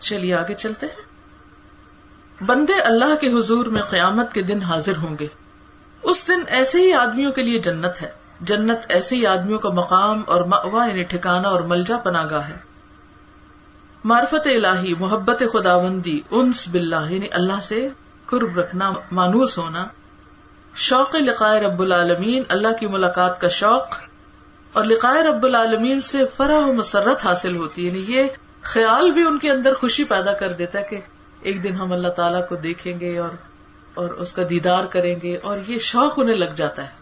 [0.00, 1.10] چلیے آگے چلتے ہیں۔
[2.44, 5.26] بندے اللہ کے حضور میں قیامت کے دن حاضر ہوں گے۔
[6.02, 8.10] اس دن ایسے ہی آدمیوں کے لیے جنت ہے۔
[8.40, 12.56] جنت ایسے ہی آدمیوں کا مقام اور مأوا یعنی ٹھکانا اور ملجا پناہ گاہ ہے۔
[14.04, 17.88] معرفت الہی، محبت خداوندی، انس باللہ یعنی اللہ سے
[18.26, 19.86] قرب رکھنا، مانوس ہونا۔
[20.74, 23.88] شوق لقائے رب العالمین، اللہ کی ملاقات کا شوق۔
[24.72, 28.24] اور لقائے رب العالمین سے فرح و مسرت حاصل ہوتی ہے۔ یعنی یہ
[28.62, 31.00] خیال بھی ان کے اندر خوشی پیدا کر دیتا ہے کہ
[31.40, 33.28] ایک دن ہم اللہ تعالیٰ کو دیکھیں گے اور
[33.94, 37.00] اور اس کا دیدار کریں گے اور یہ شوق انہیں لگ جاتا ہے۔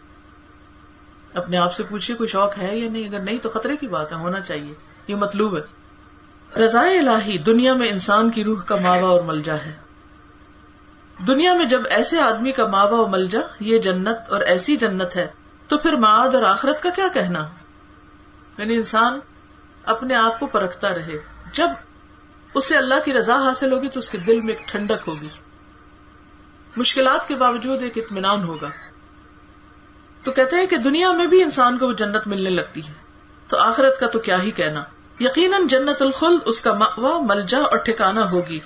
[1.35, 4.13] اپنے آپ سے پوچھیے کوئی شوق ہے یا نہیں؟ اگر نہیں تو خطرے کی بات
[4.13, 4.75] ہے، ہونا چاہیے،
[5.09, 5.79] یہ مطلوب ہے۔
[6.61, 9.73] رضاء الہی، دنیا میں انسان کی روح کا ماوا اور ملجا ہے۔
[11.27, 15.27] دنیا میں جب ایسے آدمی کا ماوا اور ملجا، یہ جنت اور ایسی جنت ہے،
[15.69, 17.49] تو پھر معاد اور آخرت کا کیا کہنا؟
[18.59, 19.19] یعنی انسان
[19.85, 21.69] اپنے آپ کو پرکھتا رہے۔ جب
[22.55, 25.29] اسے اللہ کی رضا حاصل ہوگی تو اس کے دل میں ایک ٹھنڈک ہوگی۔
[26.77, 28.69] مشکلات کے باوجود ایک اطمینان ہوگا۔
[30.23, 32.93] تو کہتے ہیں کہ دنیا میں بھی انسان کو وہ جنت ملنے لگتی ہے۔
[33.49, 34.85] تو آخرت کا تو کیا ہی کہنا۔
[35.21, 38.61] یقیناً جنت الخل اس کا مأوا ملجا اور ٹھکانا ہوگی۔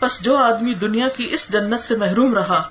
[0.00, 2.68] بس جو آدمی دنیا کی اس جنت سے محروم رہا،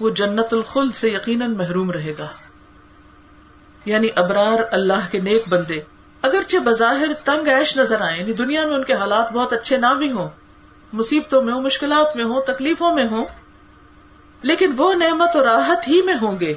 [0.00, 2.28] وہ جنت الخل سے یقیناً محروم رہے گا۔
[3.84, 5.80] یعنی ابرار اللہ کے نیک بندے۔
[6.22, 9.94] اگرچہ بظاہر تنگ ایش نظر آئے یعنی دنیا میں ان کے حالات بہت اچھے نہ
[9.94, 10.28] بھی ہوں،
[10.92, 13.24] مصیبتوں میں ہوں، مشکلات میں ہوں، تکلیفوں میں ہوں،
[14.42, 16.54] لیکن وہ نعمت اور راحت ہی میں ہوں گے۔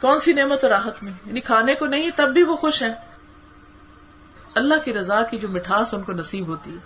[0.00, 2.94] کون سی نعمت اور راحت میں؟ یعنی کھانے کو نہیں، تب بھی وہ خوش ہیں۔
[4.54, 6.78] اللہ کی رضا کی جو مٹھاس ان کو نصیب ہوتی ہے۔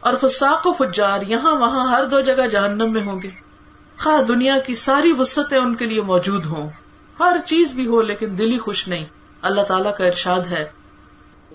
[0.00, 3.30] اور فساق و فجار یہاں وہاں ہر دو جگہ جہنم میں ہوں گے۔
[3.98, 6.70] خواہ دنیا کی ساری وسطیں ان کے لیے موجود ہوں۔
[7.20, 9.04] ہر چیز بھی ہو لیکن دل ہی خوش نہیں۔
[9.42, 10.66] اللہ تعالیٰ کا ارشاد ہے۔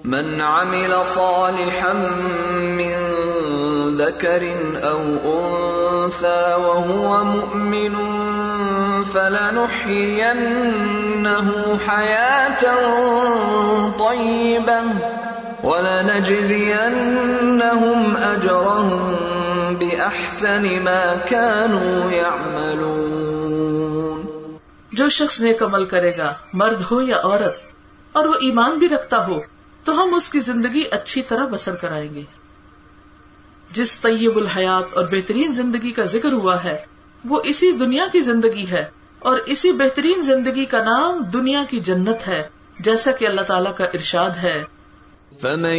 [0.06, 1.94] من عمل صالحا
[2.78, 2.94] من
[3.98, 4.44] ذكر
[4.84, 7.96] او انثى وهو مؤمن
[9.14, 10.38] فلنحيينه
[11.88, 12.64] حياه
[13.98, 14.84] طيبه
[15.64, 24.22] ولنجزينهم اجرهم باحسن ما كانوا يعملون
[24.92, 27.73] جو شخص نیک عمل کرے گا مرد ہو یا عورت
[28.14, 29.40] اور وہ ایمان بھی رکھتا ہو،
[29.84, 32.22] تو ہم اس کی زندگی اچھی طرح بسر کرائیں گے۔
[33.74, 36.78] جس طیب الحیات اور بہترین زندگی کا ذکر ہوا ہے،
[37.26, 38.86] وہ اسی دنیا کی زندگی ہے
[39.20, 42.44] اور اسی بہترین زندگی کا نام دنیا کی جنت ہے،
[42.80, 44.64] جیسا کہ اللہ تعالیٰ کا ارشاد ہے۔
[45.42, 45.78] فمن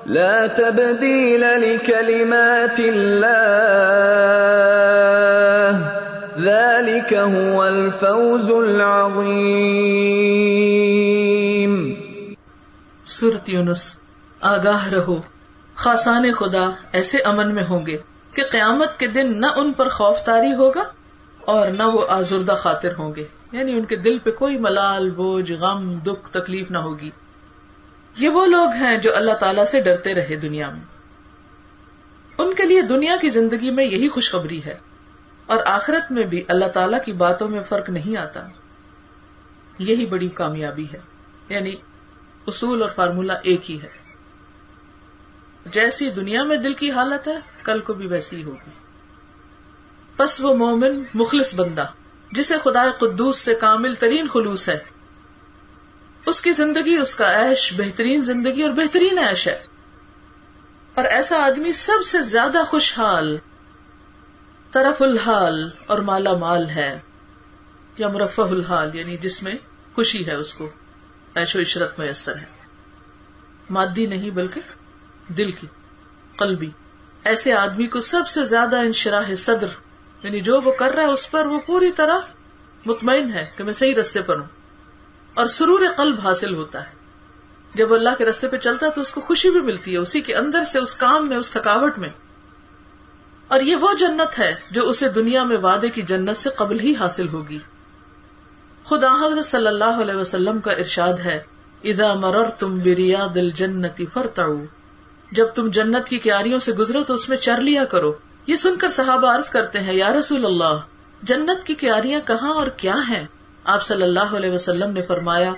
[0.05, 3.69] لا تبديل لكلمات الله.
[6.41, 9.33] ذلك هو الفوز العظيم.
[13.05, 13.95] سورت یونس،
[14.41, 15.19] آگاہ رہو۔
[15.79, 17.97] خاصان خدا ایسے امن میں ہوں گے
[18.33, 20.83] کہ قیامت کے دن نہ ان پر خوف تاری ہوگا
[21.41, 25.51] اور نہ وہ آزردہ خاطر ہوں گے۔ یعنی ان کے دل پہ کوئی ملال، بوجھ،
[25.51, 27.09] غم، دکھ، تکلیف نہ ہوگی۔
[28.17, 30.81] یہ وہ لوگ ہیں جو اللہ تعالی سے ڈرتے رہے دنیا میں۔
[32.37, 34.77] ان کے لیے دنیا کی زندگی میں یہی خوشخبری ہے
[35.45, 38.43] اور آخرت میں بھی اللہ تعالی کی باتوں میں فرق نہیں آتا۔
[39.79, 40.99] یہی بڑی کامیابی ہے۔
[41.49, 41.75] یعنی
[42.47, 43.98] اصول اور فارمولا ایک ہی ہے۔
[45.65, 48.69] جیسی دنیا میں دل کی حالت ہے، کل کو بھی ویسی ہی ہوگی۔
[50.17, 51.85] بس وہ مومن، مخلص بندہ،
[52.31, 54.79] جسے خدا قدوس سے کامل ترین خلوص ہے۔
[56.25, 59.63] اس کی زندگی، اس کا عیش بہترین زندگی اور بہترین عیش ہے۔
[60.93, 63.37] اور ایسا آدمی سب سے زیادہ خوشحال،
[64.71, 66.99] طرف الحال اور مالا مال ہے،
[67.97, 69.55] یا مرفع الحال یعنی جس میں
[69.95, 70.69] خوشی ہے، اس کو
[71.35, 72.45] عیش و عشرت میسر ہے۔
[73.69, 74.61] مادی نہیں، بلکہ
[75.37, 75.67] دل کی،
[76.37, 76.69] قلبی۔
[77.23, 79.67] ایسے آدمی کو سب سے زیادہ انشراح صدر
[80.23, 82.17] یعنی جو وہ کر رہا ہے اس پر وہ پوری طرح
[82.85, 84.47] مطمئن ہے کہ میں صحیح رستے پر ہوں۔
[85.33, 86.93] اور سرور قلب حاصل ہوتا ہے۔
[87.73, 90.21] جب اللہ کے رستے پہ چلتا ہے تو اس کو خوشی بھی ملتی ہے، اسی
[90.21, 92.09] کے اندر سے، اس کام میں، اس تھکاوٹ میں۔
[93.47, 96.95] اور یہ وہ جنت ہے جو اسے دنیا میں وعدے کی جنت سے قبل ہی
[96.95, 97.59] حاصل ہوگی۔
[98.85, 101.43] خدا حضرت صلی اللہ علیہ وسلم کا ارشاد ہے
[101.83, 104.55] ادا مرر تم بریا دل جنتی فرتاؤ
[105.31, 108.13] جب تم جنت کی کیاریوں سے گزرو تو اس میں چر لیا کرو۔
[108.47, 110.79] یہ سن کر صحابہ عرض کرتے ہیں، یا رسول اللہ،
[111.23, 113.27] جنت کی کیاریاں کہاں اور کیا ہیں؟
[113.63, 115.53] آپ صلی اللہ علیہ وسلم نے فرمایا،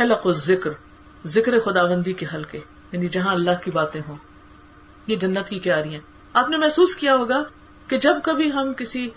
[0.00, 0.70] حلق الذکر،
[1.26, 2.60] ذکر خدا بندی کے حلقے
[2.92, 4.16] یعنی جہاں اللہ کی باتیں ہوں۔
[5.06, 6.00] یہ جنت کی کیاریاں۔
[6.32, 7.42] آپ نے محسوس کیا ہوگا
[7.88, 9.10] کہ جب کبھی ہم کسی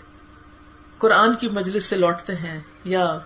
[0.98, 3.18] قرآن کی مجلس سے لوٹتے ہیں یا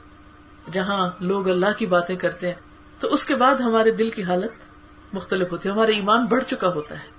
[0.73, 2.55] جہاں لوگ اللہ کی باتیں کرتے ہیں،
[3.01, 4.72] تو اس کے بعد ہمارے دل کی حالت
[5.13, 7.13] مختلف ہوتی ہے۔ ہمارا ایمان بڑھ چکا ہوتا ہے۔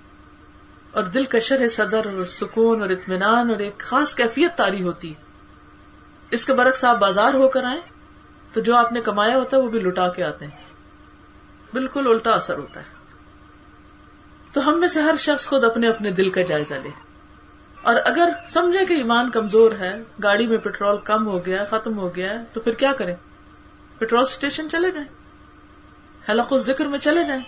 [0.90, 5.08] اور دل کا شرح صدر اور سکون اور اطمینان اور ایک خاص کیفیت تاری ہوتی
[5.08, 5.24] ہے۔
[6.30, 7.80] اس کے برعکس آپ بازار ہو کر آئے
[8.52, 10.64] تو جو آپ نے کمایا ہوتا ہے وہ بھی لٹا کے آتے ہیں۔
[11.72, 12.84] بالکل الٹا اثر ہوتا ہے۔
[14.52, 16.88] تو ہم میں سے ہر شخص خود اپنے اپنے دل کا جائزہ لے۔
[17.82, 22.16] اور اگر سمجھے کہ ایمان کمزور ہے، گاڑی میں پیٹرول کم ہو گیا، ختم ہو
[22.16, 23.16] گیا، تو پھر کیا کریں؟
[23.98, 25.08] پیٹرول اسٹیشن چلے جائیں۔
[26.30, 27.42] حلق ذکر میں چلے جائیں۔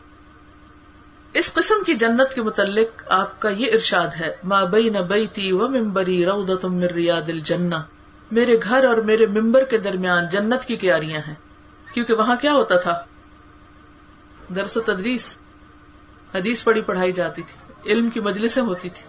[1.38, 5.26] اس قسم کی جنت کے متعلق آپ کا یہ ارشاد ہے ماں بئی نہ بئی
[5.26, 7.82] تی و ممبری رودا تم مریا دل جنا
[8.30, 11.34] میرے گھر اور میرے ممبر کے درمیان جنت کی کیاریاں ہیں۔
[11.94, 13.00] کیونکہ وہاں کیا ہوتا تھا؟
[14.54, 15.36] درس و تدریس،
[16.34, 19.02] حدیث پڑھی پڑھائی جاتی تھی، علم کی مجلسیں ہوتی تھی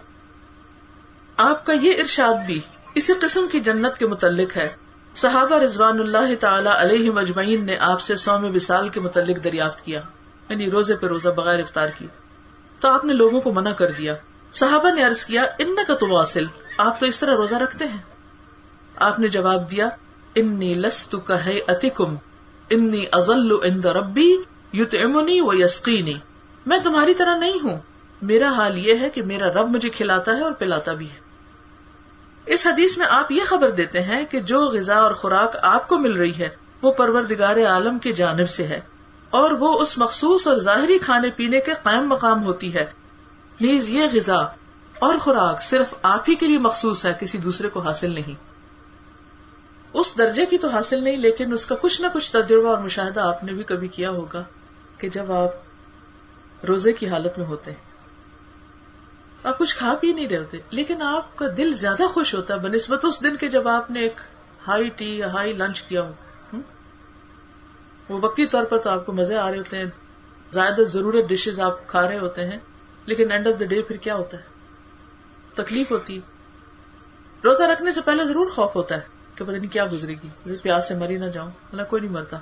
[1.36, 2.60] آپ کا یہ ارشاد بھی
[2.94, 4.68] اسی قسم کی جنت کے متعلق ہے۔
[5.14, 9.84] صحابہ رضوان اللہ تعالی علیہ مجمعین نے آپ سے سو میں وسال کے متعلق دریافت
[9.84, 10.00] کیا۔
[10.48, 12.06] یعنی روزے پہ روزہ بغیر افطار کی،
[12.80, 14.14] تو آپ نے لوگوں کو منع کر دیا۔
[14.52, 16.44] صحابہ نے عرض کیا ان کا تو واصل،
[16.78, 18.02] آپ تو اس طرح روزہ رکھتے ہیں۔
[18.96, 19.88] آپ نے جواب دیا،
[20.34, 22.16] انی لست کا ہے اتکم
[22.70, 24.36] انی ازل عند ربی
[24.72, 26.14] یوت امنی و یسقینی۔
[26.66, 27.78] میں تمہاری طرح نہیں ہوں۔
[28.22, 31.16] میرا حال یہ ہے کہ میرا رب مجھے کھلاتا ہے اور پلاتا بھی ہے۔
[32.46, 35.98] اس حدیث میں آپ یہ خبر دیتے ہیں کہ جو غذا اور خوراک آپ کو
[35.98, 36.48] مل رہی ہے،
[36.82, 38.80] وہ پروردگار عالم کی جانب سے ہے۔
[39.30, 42.86] اور وہ اس مخصوص اور ظاہری کھانے پینے کے قائم مقام ہوتی ہے۔
[43.58, 44.38] پلیز یہ غذا
[44.98, 48.34] اور خوراک صرف آپ ہی کے لیے مخصوص ہے، کسی دوسرے کو حاصل نہیں۔
[49.92, 53.20] اس درجے کی تو حاصل نہیں، لیکن اس کا کچھ نہ کچھ تجربہ اور مشاہدہ
[53.20, 54.42] آپ نے بھی کبھی کیا ہوگا
[54.98, 55.50] کہ جب آپ
[56.64, 57.88] روزے کی حالت میں ہوتے ہیں۔
[59.44, 62.58] آپ کچھ کھا پی نہیں رہے ہوتے، لیکن آپ کا دل زیادہ خوش ہوتا ہے،
[62.58, 64.20] بنسبت اس دن کے جب آپ نے ایک
[64.68, 66.12] ہائی ٹی یا ہائی لنچ کیا ہو۔
[68.08, 69.84] وہ وقتی طور پر تو آپ کو مزے آ رہے ہوتے ہیں۔
[70.50, 72.58] زیادہ ضرورت ڈشز آپ کھا رہے ہوتے ہیں،
[73.06, 74.42] لیکن اینڈ آف دا ڈے پھر کیا ہوتا ہے؟
[75.54, 76.20] تکلیف ہوتی۔ ہے
[77.44, 79.00] روزہ رکھنے سے پہلے ضرور خوف ہوتا ہے
[79.34, 82.38] کہ پتہ نہیں کیا گزرے گی۔ پیاس سے مری نہ جاؤں۔ مطلب کوئی نہیں مرتا۔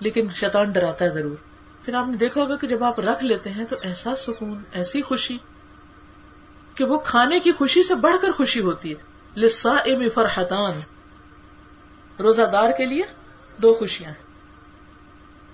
[0.00, 1.36] لیکن شیطان ڈراتا ہے ضرور۔
[1.84, 5.02] پھر آپ نے دیکھا ہوگا کہ جب آپ رکھ لیتے ہیں تو ایسا سکون، ایسی
[5.02, 5.38] خوشی
[6.74, 9.76] کہ وہ کھانے کی خوشی سے بڑھ کر خوشی ہوتی ہے۔ لسا
[10.14, 10.72] فرحتان۔
[12.22, 13.02] روزہ دار کے لیے
[13.56, 14.29] دو خوشیاں ہیں۔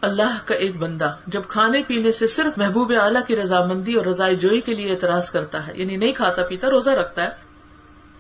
[0.00, 4.36] اللہ کا ایک بندہ جب کھانے پینے سے صرف محبوب اعلیٰ کی رضامندی اور رضائی
[4.36, 7.28] جوئی کے لیے اعتراض کرتا ہے یعنی نہیں کھاتا پیتا، روزہ رکھتا ہے،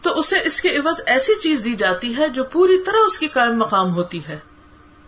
[0.02, 3.26] تو اسے اس کے عوض ایسی چیز دی جاتی ہے جو پوری طرح اس کی
[3.26, 4.38] قائم مقام ہوتی ہے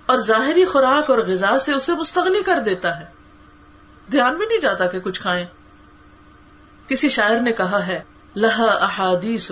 [0.07, 3.05] اور ظاہری خوراک اور غذا سے اسے مستغنی کر دیتا ہے۔
[4.11, 5.45] دھیان بھی نہیں جاتا کہ کچھ کھائیں۔
[6.89, 8.01] کسی شاعر نے کہا ہے،
[8.37, 9.51] لہا احادیث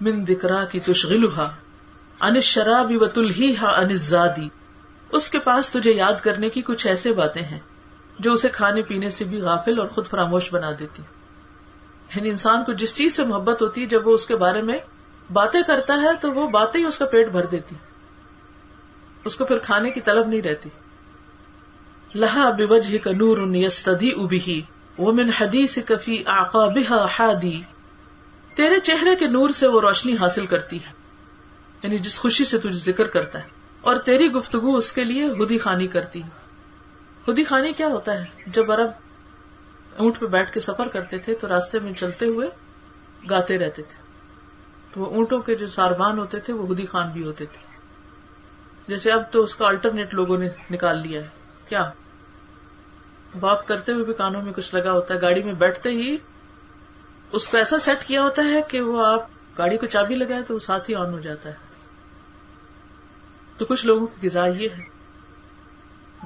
[0.00, 1.54] من دکرا کی تشغلها
[2.20, 4.48] ان الشراب و تلہیها عن الزادی۔
[5.12, 7.58] اس کے پاس تجھے یاد کرنے کی کچھ ایسے باتیں ہیں
[8.18, 11.02] جو اسے کھانے پینے سے بھی غافل اور خود فراموش بنا دیتی
[12.16, 14.78] یعنی انسان کو جس چیز سے محبت ہوتی ہے، جب وہ اس کے بارے میں
[15.32, 17.74] باتیں کرتا ہے، تو وہ باتیں ہی اس کا پیٹ بھر دیتی
[19.24, 20.68] اس کو پھر کھانے کی طلب نہیں رہتی۔
[22.14, 24.62] لہا بوجہ کا نور یستدی ابھی
[24.98, 27.60] وہ من حدیث کفی آقا بحا ہادی
[28.54, 30.92] تیرے چہرے کے نور سے وہ روشنی حاصل کرتی ہے۔
[31.82, 35.58] یعنی جس خوشی سے تجھے ذکر کرتا ہے۔ اور تیری گفتگو اس کے لیے ہدی
[35.58, 36.22] خانی کرتی۔
[37.28, 38.90] ہدی خانی کیا ہوتا ہے؟ جب عرب
[39.96, 42.48] اونٹ پہ بیٹھ کے سفر کرتے تھے تو راستے میں چلتے ہوئے
[43.30, 44.02] گاتے رہتے تھے۔
[44.94, 47.66] تو وہ اونٹوں کے جو ساربان ہوتے تھے وہ ہدی خان بھی ہوتے تھے۔
[48.88, 51.28] جیسے اب تو اس کا الٹرنیٹ لوگوں نے نکال لیا ہے۔
[51.68, 51.90] کیا؟
[53.40, 56.16] واک کرتے ہوئے بھی کانوں میں کچھ لگا ہوتا ہے۔ گاڑی میں بیٹھتے ہی
[57.32, 59.26] اس کو ایسا سیٹ کیا ہوتا ہے کہ وہ آپ
[59.58, 61.71] گاڑی کو چابی لگائے تو وہ ساتھ ہی آن ہو جاتا ہے۔
[63.58, 64.84] تو کچھ لوگوں کی غذا یہ ہے۔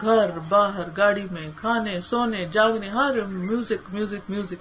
[0.00, 4.54] گھر، باہر، گاڑی میں، کھانے، سونے، جاگنے، ہر میوزک میوزک میوزک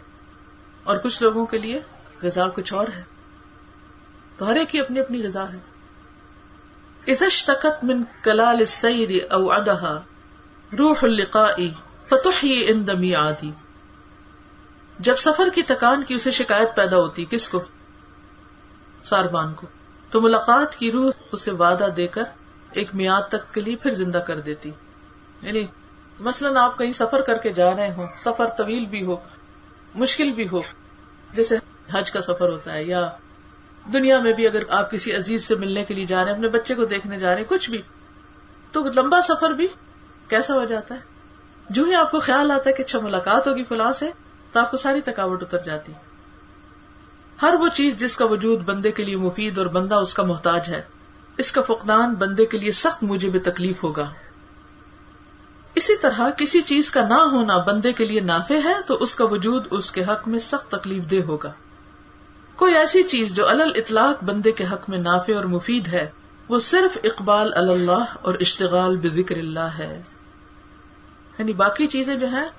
[0.84, 1.81] اور کچھ لوگوں کے لیے
[2.24, 3.03] غذا کچھ اور ہے۔
[4.38, 5.57] تو ہر ایک کی اپنی اپنی غذا ہے۔
[7.12, 10.01] ازش تقت من کلال سیر او ادہا
[10.77, 11.74] روح القائی
[12.07, 13.51] فتح ان دمی آدھی
[15.00, 17.62] جب سفر کی تکان کی اسے شکایت پیدا ہوتی، کس کو؟
[19.03, 19.67] ساربان کو۔
[20.10, 22.24] تو ملاقات کی روح اسے وعدہ دے کر
[22.75, 24.72] ایک میاد تک کے لیے پھر زندہ کر دیتی۔
[25.41, 25.65] یعنی
[26.20, 29.15] مثلاً آپ کہیں سفر کر کے جا رہے ہوں، سفر طویل بھی ہو،
[29.96, 30.62] مشکل بھی ہو۔
[31.34, 31.58] جیسے
[31.91, 33.10] حج کا سفر ہوتا ہے یا
[33.94, 36.48] دنیا میں بھی اگر آپ کسی عزیز سے ملنے کے لیے جا رہے ہیں، اپنے
[36.48, 37.82] بچے کو دیکھنے جا رہے ہیں، کچھ بھی،
[38.72, 39.67] تو لمبا سفر بھی
[40.27, 41.00] کیسا ہو جاتا ہے؟
[41.70, 44.12] جو ہی آپ کو خیال آتا ہے کہ اچھا ملاقات ہوگی فلاں سے،
[44.51, 45.91] تو آپ کو ساری تھکاوٹ اتر جاتی۔
[47.41, 50.70] ہر وہ چیز جس کا وجود بندے کے لیے مفید اور بندہ اس کا محتاج
[50.70, 50.82] ہے۔
[51.38, 54.10] اس کا فقدان بندے کے لیے سخت مجھے بھی تکلیف ہوگا۔
[55.75, 59.25] اسی طرح کسی چیز کا نہ ہونا بندے کے لیے نافع ہے تو اس کا
[59.25, 61.51] وجود اس کے حق میں سخت تکلیف دہ ہوگا۔
[62.56, 66.12] کوئی ایسی چیز جو الل اطلاق بندے کے حق میں نافع اور مفید ہے،
[66.50, 70.01] وہ صرف اقبال اللہ اور اشتغال بذکر اللہ ہے۔
[71.39, 72.50] یعنی باقی چیزیں جو ہیں،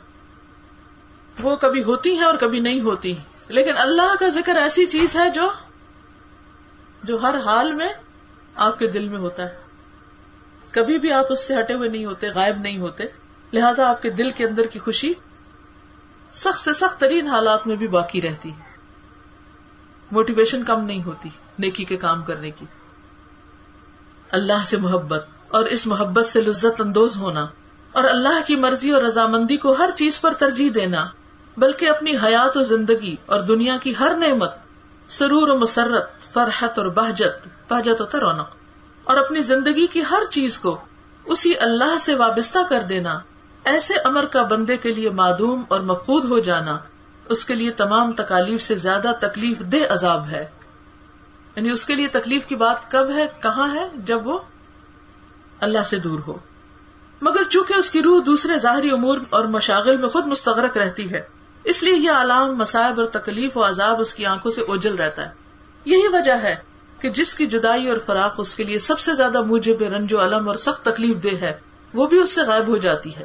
[1.42, 3.14] وہ کبھی ہوتی ہیں اور کبھی نہیں ہوتی۔
[3.48, 5.50] لیکن اللہ کا ذکر ایسی چیز ہے جو
[7.02, 7.88] جو ہر حال میں
[8.56, 9.54] آپ کے دل میں ہوتا ہے۔
[10.70, 13.04] کبھی بھی آپ اس سے ہٹے ہوئے نہیں ہوتے، غائب نہیں ہوتے۔
[13.52, 15.12] لہذا آپ کے دل کے اندر کی خوشی
[16.32, 18.62] سخت سے سخت ترین حالات میں بھی باقی رہتی ہے۔
[20.10, 22.66] موٹیویشن کم نہیں ہوتی نیکی کے کام کرنے کی۔
[24.30, 27.46] اللہ سے محبت اور اس محبت سے لذت اندوز ہونا
[27.92, 31.06] اور اللہ کی مرضی اور رضامندی کو ہر چیز پر ترجیح دینا،
[31.56, 34.52] بلکہ اپنی حیات و زندگی اور دنیا کی ہر نعمت،
[35.08, 38.48] سرور و مسرت، فرحت اور بہجت بہجت و رونق۔
[39.04, 40.78] اور اپنی زندگی کی ہر چیز کو
[41.24, 43.18] اسی اللہ سے وابستہ کر دینا،
[43.64, 46.78] ایسے امر کا بندے کے لیے معدوم اور مفود ہو جانا،
[47.28, 50.46] اس کے لیے تمام تکالیف سے زیادہ تکلیف دہ عذاب ہے۔
[51.56, 54.38] یعنی اس کے لیے تکلیف کی بات کب ہے، کہاں ہے، جب وہ
[55.60, 56.38] اللہ سے دور ہو۔
[57.22, 61.20] مگر چونکہ اس کی روح دوسرے ظاہری امور اور مشاغل میں خود مستغرق رہتی ہے،
[61.64, 65.28] اس لیے یہ علام مسائب اور تکلیف و عذاب اس کی آنکھوں سے اوجل رہتا
[65.28, 65.34] ہے۔
[65.84, 66.56] یہی وجہ ہے
[67.00, 70.20] کہ جس کی جدائی اور فراق اس کے لیے سب سے زیادہ موجب رنج و
[70.20, 71.58] علم اور سخت تکلیف دہ ہے،
[71.94, 73.24] وہ بھی اس سے غائب ہو جاتی ہے۔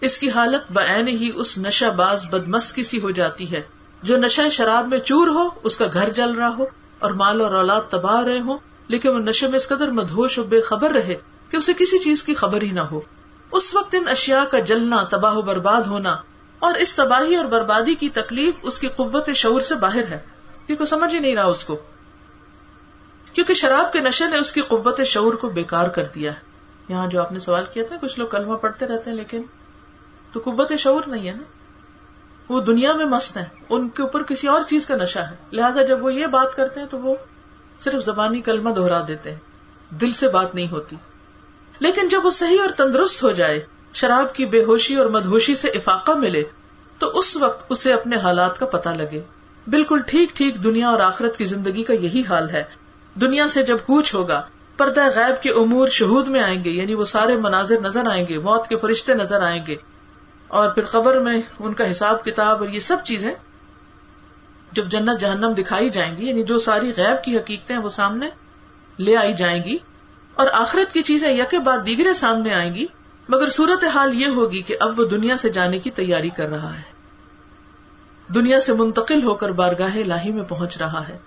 [0.00, 3.62] اس کی حالت بعین ہی اس نشہ باز بدمست کی سی ہو جاتی ہے۔
[4.02, 6.66] جو نشہ شراب میں چور ہو، اس کا گھر جل رہا ہو
[6.98, 10.42] اور مال اور اولاد تباہ رہے ہوں، لیکن وہ نشے میں اس قدر مدہوش و
[10.42, 11.14] بے خبر رہے
[11.50, 13.00] کہ اسے کسی چیز کی خبر ہی نہ ہو۔
[13.52, 16.16] اس وقت ان اشیاء کا جلنا، تباہ و برباد ہونا
[16.58, 20.18] اور اس تباہی اور بربادی کی تکلیف اس کی قوت شعور سے باہر ہے۔
[20.66, 21.76] کیونکہ سمجھ ہی نہیں رہا اس کو۔
[23.32, 26.40] کیونکہ شراب کے نشے نے اس کی قوت شعور کو بیکار کر دیا ہے۔
[26.88, 29.42] یہاں جو آپ نے سوال کیا تھا، کچھ لوگ کلمہ پڑھتے رہتے ہیں، لیکن
[30.32, 31.42] تو قوت شعور نہیں ہے نا۔
[32.48, 35.82] وہ دنیا میں مست ہیں، ان کے اوپر کسی اور چیز کا نشہ ہے۔ لہٰذا
[35.82, 37.14] جب وہ یہ بات کرتے ہیں، تو وہ
[37.78, 39.38] صرف زبانی کلمہ دوہرا دیتے ہیں۔
[40.00, 40.96] دل سے بات نہیں ہوتی۔
[41.78, 45.68] لیکن جب وہ صحیح اور تندرست ہو جائے، شراب کی بے ہوشی اور مدہوشی سے
[45.68, 46.42] افاقہ ملے،
[46.98, 49.22] تو اس وقت اسے اپنے حالات کا پتہ لگے۔
[49.66, 52.64] بالکل ٹھیک ٹھیک دنیا اور آخرت کی زندگی کا یہی حال ہے۔
[53.20, 54.42] دنیا سے جب کوچ ہوگا،
[54.76, 58.38] پردہ غیب کے امور شہود میں آئیں گے یعنی وہ سارے مناظر نظر آئیں گے،
[58.38, 59.74] موت کے فرشتے نظر آئیں گے۔
[60.48, 63.34] اور پھر قبر میں ان کا حساب کتاب اور یہ سب چیزیں
[64.72, 68.28] جب جنت جہنم دکھائی جائیں گی یعنی جو ساری غیب کی حقیقتیں وہ سامنے
[68.98, 69.78] لے آئی جائیں گی،
[70.34, 72.86] اور آخرت کی چیزیں یکے بعد دیگرے سامنے آئیں گی،
[73.28, 76.76] مگر صورت حال یہ ہوگی کہ اب وہ دنیا سے جانے کی تیاری کر رہا
[76.76, 76.92] ہے۔
[78.34, 81.18] دنیا سے منتقل ہو کر بارگاہ لاہی میں پہنچ رہا ہے۔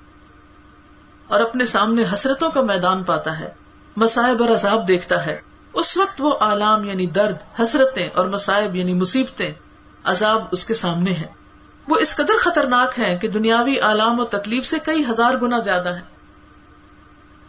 [1.27, 3.53] اور اپنے سامنے حسرتوں کا میدان پاتا ہے
[3.95, 5.41] مسائب اور عذاب دیکھتا ہے۔
[5.73, 9.51] اس وقت وہ آلام یعنی درد، حسرتیں اور مسائب یعنی مصیبتیں،
[10.03, 11.27] عذاب اس کے سامنے ہیں۔
[11.87, 15.89] وہ اس قدر خطرناک ہے کہ دنیاوی آلام و تکلیف سے کئی ہزار گنا زیادہ
[15.89, 16.01] ہے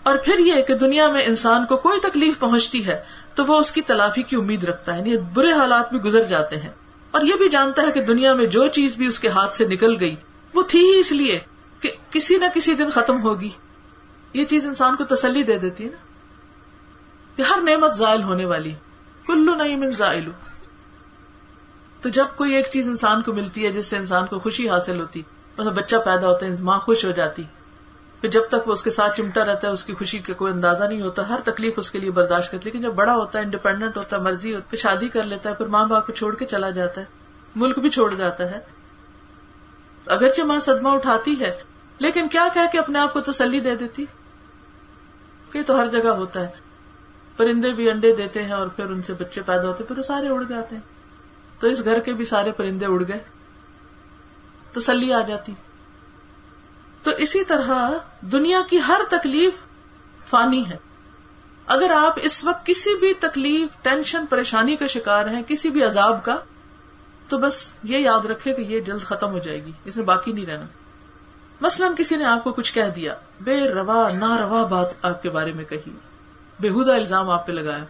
[0.02, 3.04] اور پھر یہ کہ دنیا میں انسان کو کوئی تکلیف پہنچتی ہے،
[3.35, 6.56] تو وہ اس کی تلافی کی امید رکھتا ہے یعنی برے حالات میں گزر جاتے
[6.56, 6.71] ہیں۔
[7.11, 9.64] اور یہ بھی جانتا ہے کہ دنیا میں جو چیز بھی اس کے ہاتھ سے
[9.64, 10.16] نکل گئی،
[10.54, 11.38] وہ تھی ہی اس لیے
[11.80, 13.50] کہ کسی نہ کسی دن ختم ہوگی۔
[14.33, 15.97] یہ چیز انسان کو تسلی دے دیتی ہے نا
[17.37, 18.75] کہ ہر نعمت زائل ہونے والی
[19.26, 20.30] کلو نہیں من زائلو۔
[22.02, 25.00] تو جب کوئی ایک چیز انسان کو ملتی ہے جس سے انسان کو خوشی حاصل
[25.00, 25.23] ہوتی
[25.59, 27.42] مطلب بچہ پیدا ہوتا ہے، ماں خوش ہو جاتی،
[28.21, 30.52] پھر جب تک وہ اس کے ساتھ چمٹا رہتا ہے، اس کی خوشی کا کوئی
[30.52, 33.45] اندازہ نہیں ہوتا، ہر تکلیف اس کے لیے برداشت کرتی لیکن جب بڑا ہوتا ہے
[33.45, 36.35] انڈیپینڈنٹ ہوتا ہے، مرضی ہوتا پھر شادی کر لیتا ہے، پھر ماں باپ کو چھوڑ
[36.35, 37.06] کے چلا جاتا ہے،
[37.56, 38.59] ملک بھی چھوڑ جاتا ہے۔
[40.06, 41.62] اگرچہ ماں صدمہ اٹھاتی ہے
[41.98, 44.04] لیکن کیا کہ اپنے آپ کو تسلی دے دیتی؟
[45.52, 46.48] کہ تو ہر جگہ ہوتا ہے۔
[47.36, 50.28] پرندے بھی انڈے دیتے ہیں اور پھر ان سے بچے پیدا ہوتے پھر وہ سارے
[50.28, 50.82] اڑ جاتے ہیں۔
[51.60, 53.18] تو اس گھر کے بھی سارے پرندے اڑ گئے۔
[54.72, 55.52] تسلی آ جاتی۔
[57.02, 59.52] تو اسی طرح دنیا کی ہر تکلیف
[60.30, 60.76] فانی ہے۔
[61.66, 66.24] اگر آپ اس وقت کسی بھی تکلیف، ٹینشن، پریشانی کا شکار ہیں، کسی بھی عذاب
[66.24, 66.36] کا،
[67.28, 70.32] تو بس یہ یاد رکھے کہ یہ جلد ختم ہو جائے گی۔ اس میں باقی
[70.32, 70.64] نہیں رہنا۔
[71.60, 75.30] مثلاً کسی نے آپ کو کچھ کہہ دیا، بے روا نہ روا بات آپ کے
[75.30, 75.90] بارے میں کہی،
[76.60, 77.84] بےحدہ الزام آپ پہ لگایا۔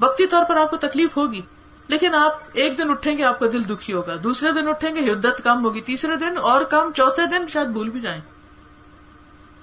[0.00, 1.40] وقتی طور پر آپ کو تکلیف ہوگی،
[1.88, 5.12] لیکن آپ ایک دن اٹھیں گے، آپ کا دل دکھی ہوگا۔ دوسرے دن اٹھیں گے،
[5.12, 8.20] حدت کم ہوگی۔ تیسرے دن اور کم، چوتھے دن شاید بھول بھی جائیں۔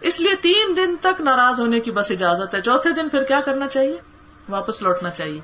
[0.01, 3.41] اس لیے تین دن تک ناراض ہونے کی بس اجازت ہے۔ چوتھے دن پھر کیا
[3.45, 3.97] کرنا چاہیے؟
[4.49, 5.39] واپس لوٹنا چاہیے۔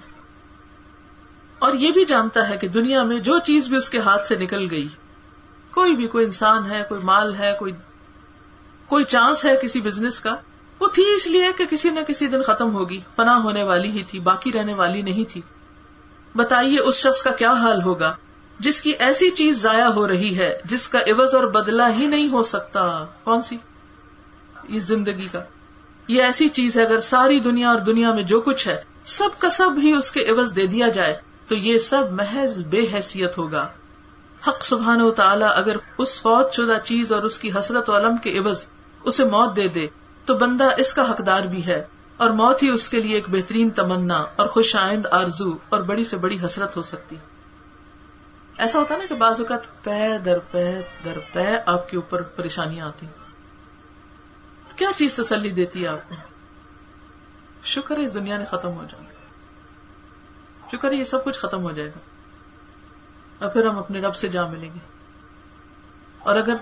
[1.59, 4.35] اور یہ بھی جانتا ہے کہ دنیا میں جو چیز بھی اس کے ہاتھ سے
[4.35, 4.87] نکل گئی
[5.73, 7.73] کوئی بھی کوئی انسان ہے، کوئی مال ہے، کوئی
[8.87, 10.35] کوئی چانس ہے کسی بزنس کا،
[10.79, 14.03] وہ تھی اس لیے کہ کسی نہ کسی دن ختم ہوگی، فنا ہونے والی ہی
[14.03, 15.41] تھی، باقی رہنے والی نہیں تھی۔
[16.35, 18.15] بتائیے اس شخص کا کیا حال ہوگا؟
[18.59, 22.29] جس کی ایسی چیز ضائع ہو رہی ہے، جس کا عوض اور بدلہ ہی نہیں
[22.29, 23.57] ہو سکتا۔ کون سی؟
[24.67, 25.39] اس زندگی کا۔
[26.07, 29.49] یہ ایسی چیز ہے، اگر ساری دنیا اور دنیا میں جو کچھ ہے، سب کا
[29.49, 33.67] سب ہی اس کے عوض دے دیا جائے، تو یہ سب محض بے حیثیت ہوگا۔
[34.47, 38.17] حق سبحان و تعالیٰ اگر اس فوج شدہ چیز اور اس کی حسرت و علم
[38.17, 38.65] کے عوض
[39.03, 39.87] اسے موت دے دے،
[40.25, 41.85] تو بندہ اس کا حقدار بھی ہے۔
[42.17, 46.03] اور موت ہی اس کے لیے ایک بہترین تمنا اور خوش آئند آرزو اور بڑی
[46.03, 47.15] سے بڑی حسرت ہو سکتی۔
[48.57, 52.87] ایسا ہوتا نا کہ بعض اوقات پے در پے در پے آپ کے اوپر پریشانیاں
[52.87, 53.05] آتی۔
[54.75, 56.15] کیا چیز تسلی دیتی ہے آپ کو؟
[57.63, 59.05] شکر ہے اس دنیا نے ختم ہو جائے۔
[60.71, 62.12] شکر ہے یہ سب کچھ ختم ہو جائے گا۔
[63.43, 64.79] اور پھر ہم اپنے رب سے جا ملیں گے۔
[66.19, 66.55] اور اگر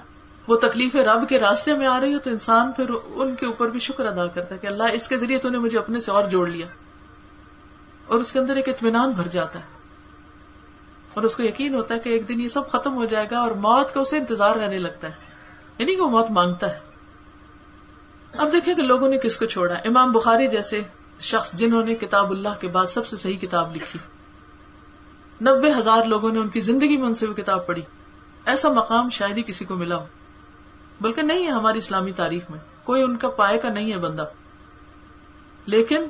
[0.47, 3.67] وہ تکلیف رب کے راستے میں آ رہی ہو تو انسان پھر ان کے اوپر
[3.67, 6.11] بھی شکر ادا کرتا ہے کہ اللہ اس کے ذریعے تو نے مجھے اپنے سے
[6.11, 6.65] اور جوڑ لیا۔
[8.07, 9.63] اور اس کے اندر ایک اطمینان بھر جاتا ہے۔
[11.13, 13.39] اور اس کو یقین ہوتا ہے کہ ایک دن یہ سب ختم ہو جائے گا
[13.39, 15.13] اور موت کا اسے انتظار رہنے لگتا ہے۔
[15.77, 16.79] یعنی کہ وہ موت مانگتا ہے۔
[18.37, 20.81] اب دیکھیں کہ لوگوں نے کس کو چھوڑا۔ امام بخاری جیسے
[21.21, 23.99] شخص جنہوں نے کتاب اللہ کے بعد سب سے صحیح کتاب لکھی۔
[25.41, 27.81] نبے ہزار لوگوں نے ان کی زندگی میں ان سے وہ کتاب پڑھی۔
[28.45, 30.05] ایسا مقام شاید ہی کسی کو ملا ہو۔
[31.01, 34.25] بلکہ نہیں ہے ہماری اسلامی تاریخ میں۔ کوئی ان کا پائے کا نہیں ہے بندہ۔
[35.65, 36.05] لیکن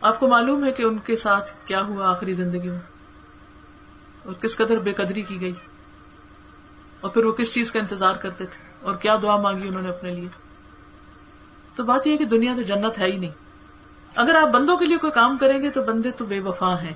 [0.00, 2.80] آپ کو معلوم ہے کہ ان کے ساتھ کیا ہوا آخری زندگی میں۔
[4.24, 5.52] اور کس قدر بے قدری کی گئی۔
[7.00, 9.88] اور پھر وہ کس چیز کا انتظار کرتے تھے۔ اور کیا دعا مانگی انہوں نے
[9.88, 10.28] اپنے لیے۔
[11.74, 13.30] تو بات یہ کہ دنیا تو جنت ہے ہی نہیں۔
[14.14, 16.94] اگر آپ بندوں کے لیے کوئی کام کریں گے تو بندے تو بے وفا ہیں۔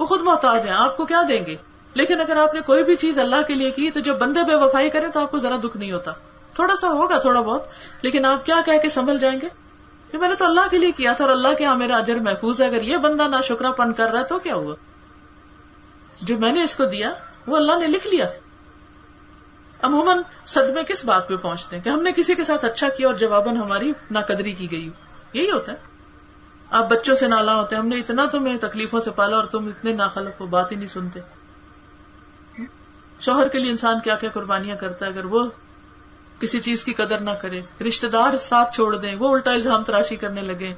[0.00, 1.56] وہ خود محتاج ہیں، آپ کو کیا دیں گے؟
[1.94, 4.54] لیکن اگر آپ نے کوئی بھی چیز اللہ کے لیے کی تو جب بندے بے
[4.54, 6.12] وفائی کریں تو آپ کو ذرا دکھ نہیں ہوتا۔
[6.54, 7.62] تھوڑا سا ہوگا تھوڑا بہت،
[8.02, 9.48] لیکن آپ کیا کہہ کے سنبھل جائیں گے؟
[10.12, 12.14] کہ میں نے تو اللہ کے لیے کیا تھا اور اللہ کے یہاں میرا اجر
[12.14, 14.74] محفوظ ہے، اگر یہ بندہ نہ شکرا پن کر رہا ہے تو کیا ہوا؟
[16.22, 17.12] جو میں نے اس کو دیا،
[17.46, 18.30] وہ اللہ نے لکھ لیا۔
[19.82, 23.06] عموماً صدمے کس بات پہ پہنچتے ہیں؟ کہ ہم نے کسی کے ساتھ اچھا کیا
[23.06, 24.90] اور جواباً ہماری ناقدری کی گئی۔
[25.32, 25.89] یہی ہوتا ہے۔
[26.70, 29.92] آپ بچوں سے نالا ہوتے ہم نے اتنا تمہیں تکلیفوں سے پالا اور تم اتنے
[29.92, 31.20] ناخلف ہو، بات ہی نہیں سنتے۔
[33.20, 35.48] شوہر کے لیے انسان کیا کیا قربانیاں کرتا ہے، اگر وہ
[36.40, 40.16] کسی چیز کی قدر نہ کرے رشتے دار ساتھ چھوڑ دیں، وہ الٹا الزام تراشی
[40.16, 40.74] کرنے لگے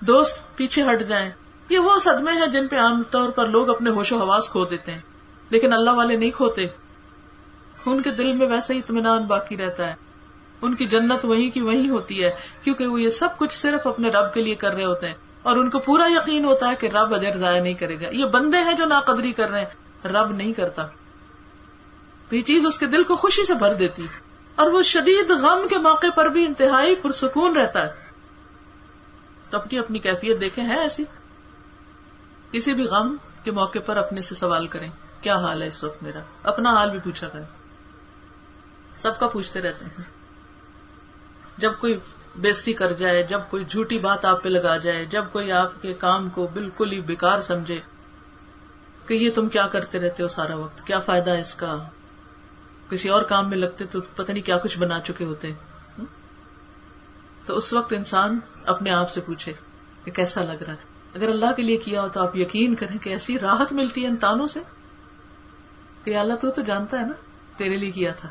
[0.00, 1.30] دوست پیچھے ہٹ جائیں،
[1.68, 4.64] یہ وہ صدمے ہیں جن پہ عام طور پر لوگ اپنے ہوش و حواس کھو
[4.64, 5.00] دیتے ہیں۔
[5.50, 6.66] لیکن اللہ والے نہیں کھوتے۔
[7.86, 9.94] ان کے دل میں ویسا ہی اطمینان باقی رہتا ہے۔
[10.62, 12.30] ان کی جنت وہیں کی وہیں ہوتی ہے،
[12.62, 15.14] کیونکہ وہ یہ سب کچھ صرف اپنے رب کے لیے کر رہے ہوتے ہیں۔
[15.46, 18.24] اور ان کو پورا یقین ہوتا ہے کہ رب اجر ضائع نہیں کرے گا۔ یہ
[18.24, 20.86] بندے ہیں جو ناقدری کر رہے ہیں۔ رب نہیں کرتا۔
[22.28, 24.06] تو یہ چیز اس کے دل کو خوشی سے بھر دیتی۔
[24.56, 27.92] اور وہ شدید غم کے موقع پر بھی انتہائی پرسکون رہتا ہے۔
[29.50, 31.04] تو اپنی اپنی کیفیت دیکھیں، ہے ایسی؟
[32.50, 36.02] کسی بھی غم کے موقع پر اپنے سے سوال کریں، کیا حال ہے اس وقت
[36.02, 37.44] میرا؟ اپنا حال بھی پوچھا کریں۔
[38.96, 40.02] سب کا پوچھتے رہتے ہیں۔
[41.58, 41.98] جب کوئی
[42.36, 45.94] بےزتی کر جائے، جب کوئی جھوٹی بات آپ پہ لگا جائے، جب کوئی آپ کے
[45.94, 47.80] کام کو بالکل ہی بیکار سمجھے
[49.06, 51.78] کہ یہ تم کیا کرتے رہتے ہو سارا وقت؟ کیا فائدہ ہے اس کا؟
[52.90, 55.52] کسی اور کام میں لگتے تو پتہ نہیں کیا کچھ بنا چکے ہوتے
[57.46, 59.52] تو اس وقت انسان اپنے آپ سے پوچھے
[60.04, 62.98] کہ کیسا لگ رہا ہے؟ اگر اللہ کے لیے کیا ہو تو آپ یقین کریں
[62.98, 64.60] کہ ایسی راحت ملتی ہے ان تانوں سے
[66.04, 67.12] کہ اللہ تو تو جانتا ہے نا،
[67.56, 68.28] تیرے لیے کیا تھا۔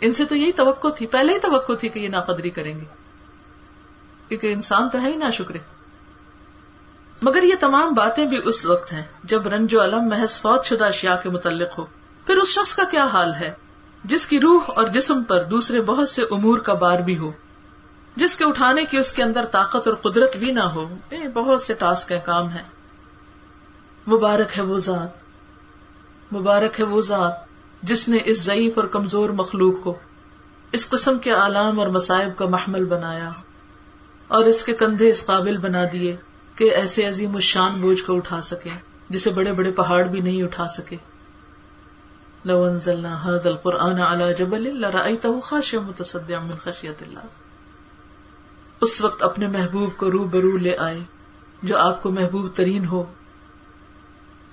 [0.00, 2.99] ان سے تو یہی توقع تھی، پہلے ہی توقع تھی کہ یہ ناقدری کریں گے۔
[4.30, 5.58] کیونکہ انسان تو ہے ہی نہ شکرے
[7.22, 10.84] مگر یہ تمام باتیں بھی اس وقت ہیں جب رنج و علم محض فوت شدہ
[10.84, 11.86] اشیاء کے متعلق ہو۔
[12.26, 13.52] پھر اس شخص کا کیا حال ہے؟
[14.04, 17.32] جس کی روح اور جسم پر دوسرے بہت سے امور کا بار بھی ہو۔
[18.16, 21.62] جس کے اٹھانے کی اس کے اندر طاقت اور قدرت بھی نہ ہو۔ اے بہت
[21.62, 22.64] سے ٹاسک کام ہیں۔
[24.10, 25.08] مبارک ہے وہ ذات۔
[26.34, 27.32] مبارک ہے وہ ذات
[27.82, 29.98] جس نے اس ضعیف اور کمزور مخلوق کو
[30.72, 33.30] اس قسم کے عالام اور مسائب کا محمل بنایا۔
[34.30, 36.16] اور اس کے کندھے اس قابل بنا دیے
[36.54, 38.70] کہ ایسے عظیم الشان بوجھ کو اٹھا سکے
[39.10, 40.96] جسے بڑے بڑے پہاڑ بھی نہیں اٹھا سکے۔
[42.44, 47.26] لو انزلنا هذا القرآن على جبل لرأيته خاشعا متصدعا من خشية الله
[48.80, 51.00] اس وقت اپنے محبوب کو رو برو لے آئے،
[51.62, 53.04] جو آپ کو محبوب ترین ہو،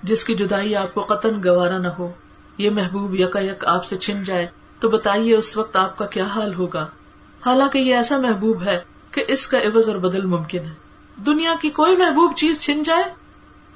[0.02, 2.12] جس کی جدائی آپ کو قطن گوارا نہ ہو۔
[2.58, 4.46] یہ محبوب یکا یک آپ سے چھن جائے،
[4.80, 6.86] تو بتائیے اس وقت آپ کا کیا حال ہوگا؟
[7.46, 8.80] حالانکہ یہ ایسا محبوب ہے
[9.18, 10.74] کہ اس کا عوض اور بدل ممکن ہے۔
[11.26, 13.02] دنیا کی کوئی محبوب چیز چھن جائے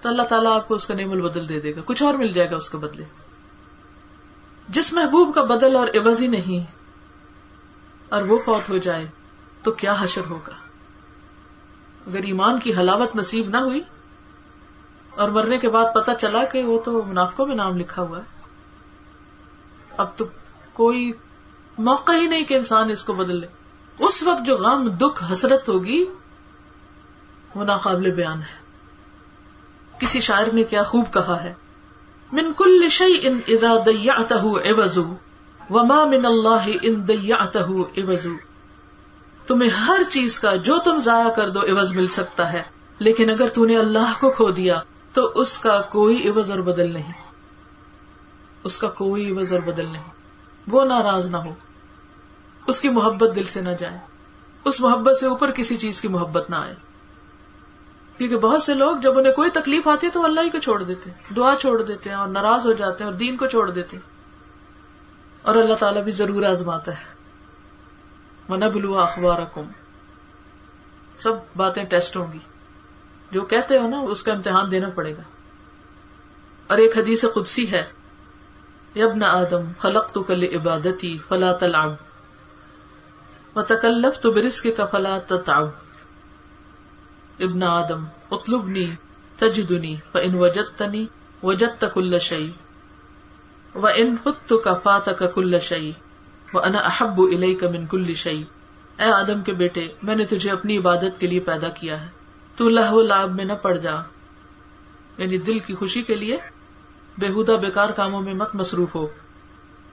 [0.01, 2.33] تو اللہ تعالیٰ آپ کو اس کا نیم البدل دے دے گا۔ کچھ اور مل
[2.33, 3.05] جائے گا اس کے بدلے۔
[4.69, 6.77] جس محبوب کا بدل اور عوض ہی نہیں
[8.09, 9.07] اور وہ فوت ہو جائے
[9.63, 10.53] تو کیا حشر ہوگا؟
[12.07, 13.81] اگر ایمان کی حلاوت نصیب نہ ہوئی
[15.11, 18.23] اور مرنے کے بعد پتا چلا کہ وہ تو منافقوں میں نام لکھا ہوا ہے،
[19.97, 20.25] اب تو
[20.73, 21.13] کوئی
[21.79, 23.62] موقع ہی نہیں کہ انسان اس کو بدل لے۔
[24.03, 26.05] اس وقت جو غم، دکھ، حسرت ہوگی،
[27.55, 28.63] وہ ناقابل بیان ہے۔
[29.99, 31.55] کسی شاعر نے کیا خوب کہا ہے،
[32.33, 34.15] من کل شعی ان ادا دیا
[35.71, 38.33] وما من اللہ ان دیا ابزو
[39.47, 42.63] تمہیں ہر چیز کا، جو تم ضائع کر دو، عوض مل سکتا ہے۔
[42.99, 44.81] لیکن اگر تم نے اللہ کو کھو دیا،
[45.13, 47.13] تو اس کا کوئی عوض اور بدل نہیں۔
[48.65, 50.03] اس کا کوئی وزر بدل نہیں۔
[50.67, 51.55] وہ ناراض نہ ہو۔
[52.67, 53.99] اس کی محبت دل سے نہ جائے۔
[54.65, 56.75] اس محبت سے اوپر کسی چیز کی محبت نہ آئے۔
[58.17, 60.83] کیونکہ بہت سے لوگ جب انہیں کوئی تکلیف آتی ہے تو اللہ ہی کو چھوڑ
[60.83, 63.97] دیتے دعا چھوڑ دیتے ہیں اور ناراض ہو جاتے ہیں اور دین کو چھوڑ دیتے
[63.97, 64.11] ہیں۔
[65.43, 67.05] اور اللہ تعالیٰ بھی ضرور آزماتا ہے۔
[68.49, 69.39] من بلو اخبار
[71.19, 72.39] سب باتیں ٹیسٹ ہوں گی۔
[73.31, 75.23] جو کہتے ہو نا، اس کا امتحان دینا پڑے گا۔
[76.67, 77.85] اور ایک حدیث قدسی ہے۔
[78.97, 82.12] یبن آدم خلق تو کل عبادتی فلا تلعب۔
[83.57, 85.67] و تکلف تو برسک کا فلا تتعب
[87.39, 88.91] ابن آدم، اطلبنی،
[89.37, 91.07] تجدنی، فان وجدتنی،
[91.43, 92.51] وجدت کل شیء.
[93.75, 95.93] وان فتك فاتك كل شيء
[96.53, 98.43] وانا احب اليك من كل شيء
[98.99, 102.09] اے آدم کے بیٹے، میں نے تجھے اپنی عبادت کے لیے پیدا کیا ہے.
[102.57, 103.95] تو لہو لعب میں نہ پڑ جا.
[105.19, 106.37] یعنی دل کی خوشی کے لیے
[107.19, 109.07] بےحدہ بےکار کاموں میں مت مصروف ہو.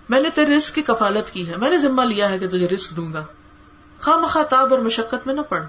[0.10, 1.56] میں نے تیرے رسک کی کفالت کی ہے.
[1.56, 3.26] میں نے ذمہ لیا ہے کہ تجھے رسک دوں گا.
[4.02, 5.62] خواہ مخاتاب اور مشقت میں نہ پڑ۔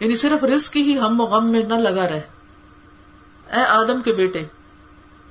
[0.00, 2.22] یعنی صرف رسک ہی ہم و غم میں نہ لگا رہے۔
[3.52, 4.44] اے آدم کے بیٹے،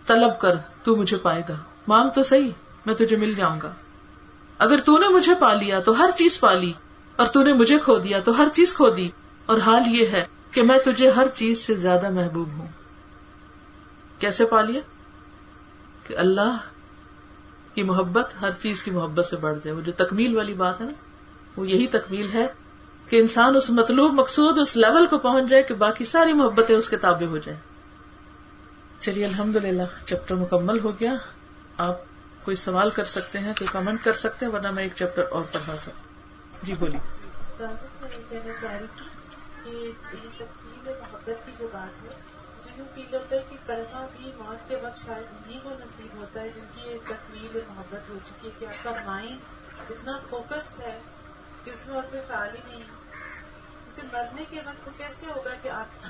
[0.06, 1.56] طلب کر، تو مجھے پائے گا۔
[1.88, 2.52] مانگ تو صحیح،
[2.86, 3.73] میں تجھے مل جاؤں گا۔
[4.58, 6.73] اگر تو نے مجھے پا لیا تو ہر چیز پا لی۔
[7.15, 9.10] اور تو نے مجھے کھو دیا تو ہر چیز کھو دی۔
[9.45, 12.67] اور حال یہ ہے کہ میں تجھے ہر چیز سے زیادہ محبوب ہوں۔
[14.19, 14.82] کیسے پا لیا؟
[16.04, 16.58] کہ اللہ
[17.73, 20.86] کی محبت ہر چیز کی محبت سے بڑھ جائے۔ وہ جو تکمیل والی بات ہے
[20.86, 21.07] نا۔
[21.58, 22.48] وہ یہی تکمیل ہے
[23.08, 26.89] کہ انسان اس مطلوب مقصود اس لیول کو پہنچ جائے کہ باقی ساری محبتیں اس
[26.89, 27.60] کے تابع ہو جائیں۔
[29.00, 31.13] چلیے الحمد للہ چیپٹر مکمل ہو گیا۔
[31.78, 31.96] آپ
[32.43, 35.43] کوئی سوال کر سکتے ہیں، کوئی کمنٹ کر سکتے ہیں، ورنہ میں ایک چیپٹر اور
[35.52, 37.00] پڑھا سکتا جی بولیے۔
[40.86, 42.15] محبت کی جو بات ہے
[42.96, 46.65] فیل ہوتا ہے کہ کلمہ بھی موت کے وقت شاید وہ نصیب ہوتا ہے جن
[46.76, 49.39] کی تکمیل محبت ہو چکی ہے، کہ آپ کا مائنڈ
[49.89, 51.00] اتنا فوکسڈ ہے
[51.70, 52.84] اس میں اور کوئی خیال ہی نہیں
[53.96, 56.08] کیونکہ مرنے کے وقت کیسے ہوگا کہ آپ کی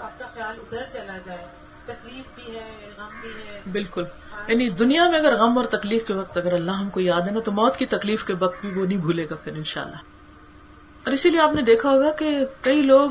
[0.00, 1.46] آپ کا خیال ادھر چلا جائے۔
[1.84, 4.04] تکلیف بھی ہے، غم بھی ہے۔ بالکل۔
[4.46, 7.30] یعنی دنیا میں اگر غم اور تکلیف کے وقت اگر اللہ ہم کو یاد ہے
[7.30, 9.96] نا، تو موت کی تکلیف کے وقت بھی وہ نہیں بھولے گا پھر انشاءاللہ۔
[11.04, 13.10] اور اسی لیے آپ نے دیکھا ہوگا کہ کئی لوگ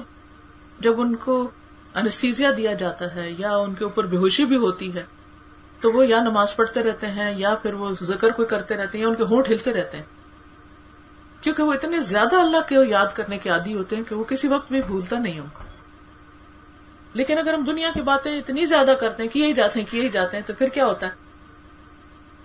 [0.80, 1.52] جب ان کو
[1.96, 5.04] انستیزیا دیا جاتا ہے یا ان کے اوپر بے ہوشی بھی ہوتی ہے،
[5.82, 9.06] تو وہ یا نماز پڑھتے رہتے ہیں یا پھر وہ ذکر کوئی کرتے رہتے ہیں
[9.06, 10.04] یا ان کے ہونٹ ہلتے رہتے ہیں۔
[11.46, 14.48] کیونکہ وہ اتنے زیادہ اللہ کے یاد کرنے کے عادی ہوتے ہیں کہ وہ کسی
[14.48, 15.48] وقت بھی بھولتا نہیں ہوں۔
[17.14, 20.02] لیکن اگر ہم دنیا کی باتیں اتنی زیادہ کرتے ہیں، کیے ہی جاتے ہیں، کیے
[20.02, 21.12] ہی جاتے ہیں، تو پھر کیا ہوتا ہے؟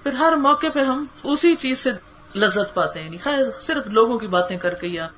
[0.02, 1.90] پھر ہر موقع پہ ہم اسی چیز سے
[2.34, 5.08] لذت پاتے ہیں۔ یعنی خیر، صرف لوگوں کی باتیں کر کے یا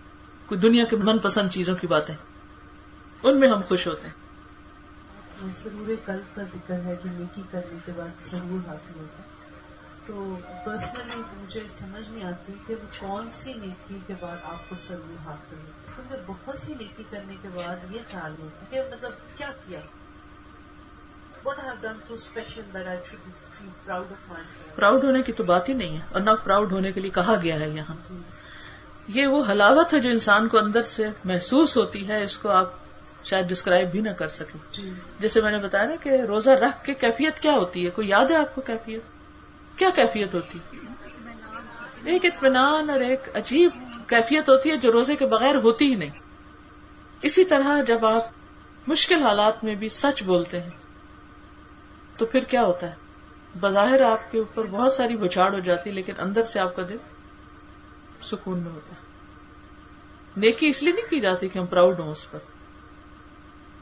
[0.46, 2.14] کوئی دنیا کے من پسند چیزوں کی باتیں۔
[3.22, 4.14] ان میں ہم خوش ہوتے ہیں۔
[5.54, 9.41] سرور قلب کا ذکر ہے، جو نیکی کرنے کے بعد سرور حاصل ہوتا ہے۔
[10.12, 14.76] تو پرسنلی مجھے سمجھ نہیں آتی کہ وہ کون سی نیکی کے بعد آپ کو
[14.86, 19.12] سرور حاصل ہے کیونکہ بہت سی نیکی کرنے کے بعد یہ خیال ہوتا کہ مطلب
[19.36, 19.80] کیا کیا؟
[24.74, 27.34] پراؤڈ ہونے کی تو بات ہی نہیں ہے اور نہ پراؤڈ ہونے کے لیے کہا
[27.42, 28.12] گیا ہے یہاں۔
[29.08, 32.70] یہ وہ حلاوت ہے جو انسان کو اندر سے محسوس ہوتی ہے اس کو آپ
[33.24, 36.84] شاید ڈسکرائب بھی نہ کر سکیں۔ جی۔ جیسے میں نے بتایا نا کہ روزہ رکھ
[36.84, 39.11] کے کیفیت کیا ہوتی ہے؟ کوئی یاد ہے آپ کو کیفیت؟
[39.76, 40.58] کیا کیفیت ہوتی؟
[42.04, 43.70] ایک اطمینان اور ایک عجیب
[44.06, 46.10] کیفیت ہوتی ہے جو روزے کے بغیر ہوتی ہی نہیں۔
[47.22, 48.22] اسی طرح جب آپ
[48.86, 50.70] مشکل حالات میں بھی سچ بولتے ہیں،
[52.16, 52.94] تو پھر کیا ہوتا ہے؟
[53.60, 56.96] بظاہر آپ کے اوپر بہت ساری بچاڑ ہو جاتی، لیکن اندر سے آپ کا دل
[58.22, 59.00] سکون میں ہوتا ہے۔
[60.36, 62.38] نیکی اس لیے نہیں کی جاتی کہ ہم پراؤڈ ہوں اس پر۔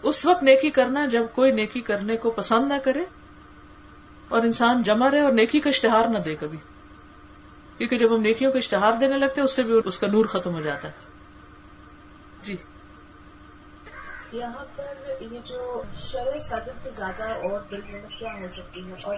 [0.02, 3.04] اس وقت نیکی کرنا جب کوئی نیکی کرنے کو پسند نہ کرے
[4.30, 6.58] اور انسان جمع رہے اور نیکی کا اشتہار نہ دے کبھی۔
[7.78, 10.26] کیونکہ جب ہم نیکیوں کا اشتہار دینے لگتے ہیں اس سے بھی اس کا نور
[10.26, 10.92] ختم ہو جاتا ہے۔
[12.42, 12.56] جی۔
[14.32, 18.94] یہاں پر یہ جو شرح صدر سے زیادہ اور دل میں کیا ہو سکتی ہے
[19.02, 19.16] اور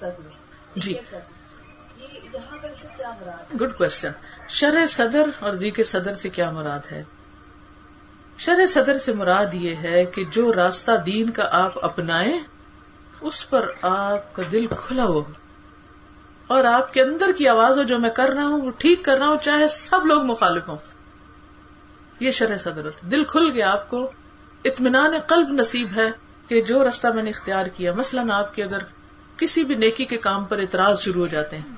[0.00, 0.28] صدر؟
[0.76, 4.10] جی۔ یہاں پر کیا مراد گڈ کوشچن
[4.48, 7.02] شرح صدر اور زی کے صدر سے کیا مراد ہے؟
[8.38, 12.40] شرح صدر سے مراد یہ ہے کہ جو راستہ دین کا آپ اپنائیں
[13.20, 15.22] اس پر آپ کا دل کھلا ہو
[16.46, 19.18] اور آپ کے اندر کی آواز ہو جو میں کر رہا ہوں، وہ ٹھیک کر
[19.18, 20.76] رہا ہوں، چاہے سب لوگ مخالف ہوں۔
[22.20, 24.10] یہ شرح صدر ہوتا ہے دل کھل گیا آپ کو۔
[24.64, 26.10] اطمینان قلب نصیب ہے
[26.48, 28.78] کہ جو راستہ میں نے اختیار کیا، مثلاً آپ کے اگر
[29.36, 31.74] کسی بھی نیکی کے کام پر اعتراض شروع ہو جاتے ہیں۔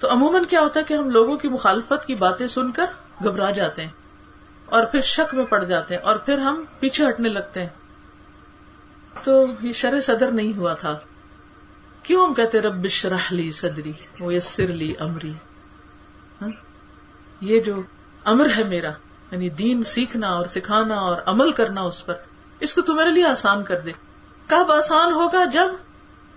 [0.00, 2.84] تو عموماً کیا ہوتا ہے کہ ہم لوگوں کی مخالفت کی باتیں سن کر
[3.24, 3.90] گھبرا جاتے ہیں
[4.66, 7.68] اور پھر شک میں پڑ جاتے ہیں اور پھر ہم پیچھے ہٹنے لگتے ہیں۔
[9.24, 10.98] تو یہ شرح صدر نہیں ہوا تھا۔
[12.02, 15.32] کیوں ہم کہتے رب شرح لی صدری وہ یسر لی امری؟
[16.42, 16.48] ہاں؟
[17.40, 17.82] یہ جو
[18.24, 18.90] امر ہے میرا
[19.30, 22.14] یعنی دین سیکھنا اور سکھانا اور عمل کرنا اس پر،
[22.60, 23.92] اس کو تمہارے لیے آسان کر دے۔
[24.46, 25.68] کب آسان ہوگا؟ جب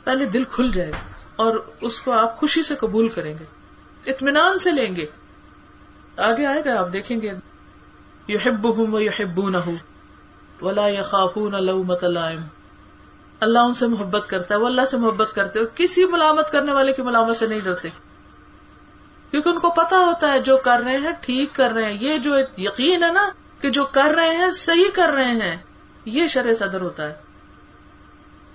[0.03, 3.45] پہلے دل کھل جائے گا اور اس کو آپ خوشی سے قبول کریں گے۔
[4.11, 5.05] اطمینان سے لیں گے۔
[6.17, 7.31] آگے آئے گا، آپ دیکھیں گے۔
[8.27, 9.57] یو ہب ہوں یو ہبو نہ
[10.61, 11.53] ولا یا خافون
[12.01, 12.39] لائم۔
[13.39, 16.71] اللہ ان سے محبت کرتا ہے، وہ اللہ سے محبت کرتے اور کسی ملامت کرنے
[16.71, 17.89] والے کی ملامت سے نہیں ڈرتے۔
[19.31, 22.17] کیونکہ ان کو پتا ہوتا ہے جو کر رہے ہیں ٹھیک کر رہے ہیں۔ یہ
[22.17, 23.29] جو یقین ہے نا
[23.61, 25.57] کہ جو کر رہے ہیں صحیح کر رہے ہیں،
[26.05, 27.13] یہ شرح صدر ہوتا ہے۔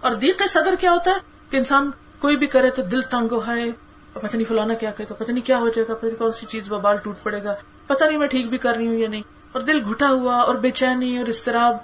[0.01, 1.17] اور دیق صدر کیا ہوتا ہے؟
[1.51, 3.71] کہ انسان کوئی بھی کرے تو دل تنگ ہو ہے
[4.13, 6.33] پتہ نہیں فلانا کیا کہے گا پتہ نہیں کیا ہو جائے گا، پتہ نہیں کون
[6.33, 7.55] سی چیز بال ٹوٹ پڑے گا،
[7.87, 10.55] پتہ نہیں میں ٹھیک بھی کر رہی ہوں یا نہیں۔ اور دل گھٹا ہوا اور
[10.55, 11.77] بے چینی اور استراب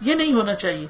[0.00, 0.86] یہ نہیں ہونا چاہیے۔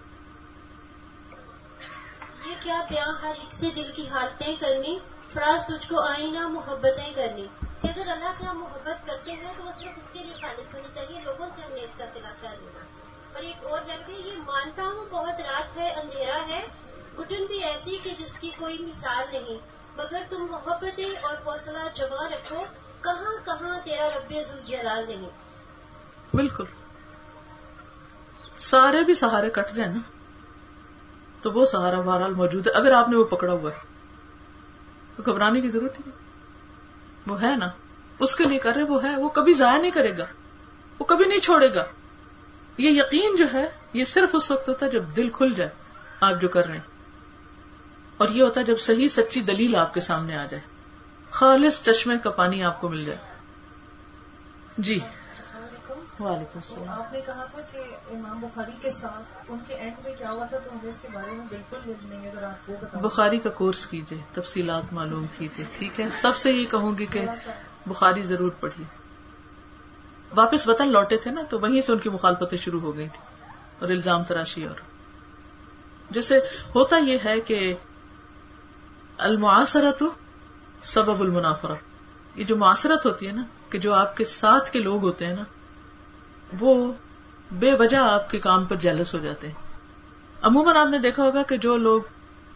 [2.90, 4.98] یہ کیا بیاں ہر ایک سے دل کی حالتیں کرنی،
[5.32, 7.46] فراز تجھ کو آئینہ محبتیں کرنی۔
[7.82, 10.74] کہ اگر اللہ سے ہم محبت کرتے ہیں تو وہ صرف اس کے لیے خالص
[10.74, 12.80] ہونی چاہیے، لوگوں سے ہم نے اس کا خلاف کر لینا۔
[13.34, 16.66] اور ایک اور جگہ یہ مانتا ہوں بہت رات ہے، اندھیرا ہے۔
[17.18, 19.58] گٹن بھی ایسی کہ جس کی کوئی مثال نہیں۔
[19.96, 22.64] مگر تم محبتیں اور حوصلہ جمع رکھو،
[23.00, 25.30] کہاں کہاں تیرا رب جلال نہیں۔
[26.34, 26.64] بالکل۔
[28.58, 30.19] سارے بھی سہارے کٹ جائیں نا۔
[31.42, 33.78] تو وہ سہارا بہرحال موجود ہے، اگر آپ نے وہ پکڑا ہوا ہے۔
[35.16, 36.18] تو گھبرانے کی ضرورت ہی نہیں۔
[37.26, 37.68] وہ ہے نا۔
[38.18, 40.24] اس کے لیے کر رہے وہ ہے۔ وہ کبھی ضائع نہیں کرے گا۔
[40.98, 41.84] وہ کبھی نہیں چھوڑے گا۔
[42.78, 45.70] یہ یقین جو ہے، یہ صرف اس وقت ہوتا ہے جب دل کھل جائے،
[46.20, 46.84] آپ جو کر رہے ہیں۔
[48.16, 50.62] اور یہ ہوتا ہے جب صحیح سچی دلیل آپ کے سامنے آ جائے۔
[51.30, 53.18] خالص چشمے کا پانی آپ کو مل جائے۔
[54.78, 55.00] جی۔
[56.20, 57.78] وعلیکم السلام۔ آپ نے کہا تھا کہ
[58.10, 61.08] امام بخاری کے ساتھ ان کے اینڈ میں کیا ہوا تھا تو مجھے اس کے
[61.12, 66.00] بارے میں بالکل نہیں اگر آپ بتا بخاری کا کورس کیجیے تفصیلات معلوم کیجیے ٹھیک
[66.00, 67.26] ہے؟ سب سے یہ کہوں گی کہ
[67.86, 68.84] بخاری ضرور پڑھیے۔
[70.34, 73.20] واپس وطن لوٹے تھے نا تو وہیں سے ان کی مخالفتیں شروع ہو گئی تھی
[73.78, 74.76] اور الزام تراشی اور۔
[76.10, 76.40] جیسے
[76.74, 77.74] ہوتا یہ ہے کہ
[79.18, 80.02] المعاصرت
[80.82, 81.74] سبب المنافرہ
[82.34, 85.36] یہ جو معاصرت ہوتی ہے نا کہ جو آپ کے ساتھ کے لوگ ہوتے ہیں
[85.36, 85.42] نا
[86.58, 86.92] وہ
[87.52, 89.54] بے وجہ آپ کے کام پر جیلس ہو جاتے ہیں۔
[90.42, 92.02] عموماً آپ نے دیکھا ہوگا کہ جو لوگ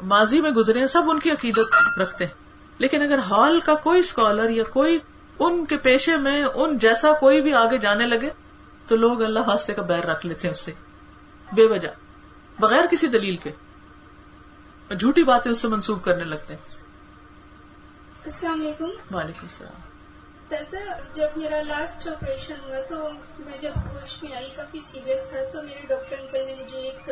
[0.02, 2.32] ماضی میں گزرے ہیں سب ان کی عقیدت رکھتے ہیں۔
[2.78, 4.98] لیکن اگر ہال کا کوئی اسکالر یا کوئی
[5.38, 8.30] ان کے پیشے میں ان جیسا کوئی بھی آگے جانے لگے
[8.86, 10.72] تو لوگ اللہ واسطے کا بیر رکھ لیتے ہیں اس سے۔
[11.52, 11.88] بے وجہ۔
[12.60, 13.50] بغیر کسی دلیل کے۔
[14.94, 16.60] جھوٹی باتیں اس سے منسوخ کرنے لگتے ہیں۔
[18.24, 19.93] السلام علیکم۔ وعلیکم السلام۔
[20.70, 25.38] سر، جب میرا لاسٹ آپریشن ہوا تو میں جب ہوش میں آئی کافی سیریس تھا،
[25.52, 27.10] تو میرے ڈاکٹر انکل نے مجھے ایک،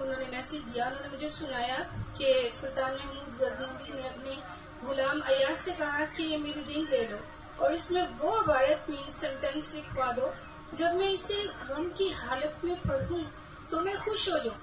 [0.00, 1.76] انہوں نے میسج دیا، انہوں نے مجھے سنایا
[2.16, 4.34] کہ سلطان محمود غزنبی نے اپنے
[4.82, 7.16] غلام ایاز سے کہا کہ یہ میری رنگ لے لو،
[7.56, 10.30] اور اس میں وہ عبارت مین سینٹینس لکھوا دو،
[10.72, 13.22] جب میں اسے غم کی حالت میں پڑھوں
[13.70, 14.58] تو میں خوش ہو جاؤں،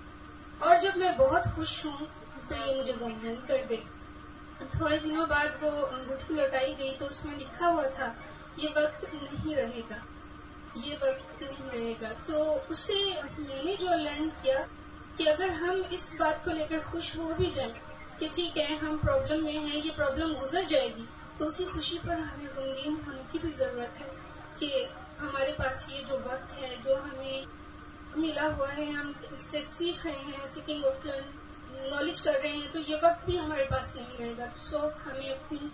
[0.59, 2.05] اور جب میں بہت خوش ہوں
[2.49, 3.77] تو یہ مجھے غمگین کر دے۔
[4.59, 8.13] تھوڑے دنوں بعد وہ انگوٹھی لوٹائی گئی تو اس میں لکھا ہوا تھا،
[8.57, 9.95] یہ وقت نہیں رہے گا،
[10.75, 12.93] یہ وقت نہیں رہے گا۔ تو اسے
[13.37, 14.65] میں نے جو لرن کیا
[15.17, 17.73] کہ اگر ہم اس بات کو لے کر خوش ہو بھی جائیں
[18.19, 21.05] کہ ٹھیک ہے، ہم پرابلم میں ہیں، یہ پرابلم گزر جائے گی،
[21.37, 24.07] تو اسی خوشی پر ہمیں غمگین ہونے کی بھی ضرورت ہے
[24.59, 24.85] کہ
[25.21, 27.45] ہمارے پاس یہ جو وقت ہے، جو ہمیں
[28.15, 31.29] ملا ہوا ہے، ہم اس سے سیکھ رہے ہیں سیکنگ آف لرن
[31.89, 34.77] نالج کر رہے ہیں تو یہ وقت بھی ہمارے پاس نہیں رہے گا۔ تو سو
[34.79, 35.67] ہمیں اپنی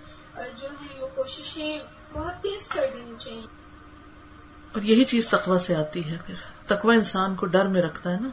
[0.56, 1.80] جو ہے وہ کوششیں
[2.14, 3.48] بہت تیز کر دینی چاہیے۔
[4.74, 6.36] اور یہی چیز تقوی سے آتی ہے پھر۔
[6.68, 8.30] تقوی انسان کو ڈر میں رکھتا ہے نا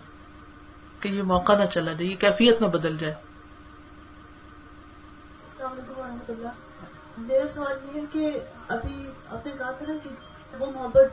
[1.00, 3.14] کہ یہ موقع نہ چلا جائے یہ کیفیت نہ بدل جائے۔
[5.48, 6.48] السلام علیکم و رحمۃ اللہ۔
[7.18, 10.08] میرا سوال یہ ہے کہ ابھی آپ نے کہا تھا نا کہ
[10.58, 11.06] وہ محبت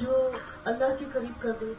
[0.00, 0.30] جو
[0.64, 1.72] اللہ کے قریب کر دے